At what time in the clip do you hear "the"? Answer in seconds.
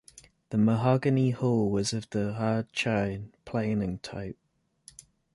0.49-0.57, 2.09-2.33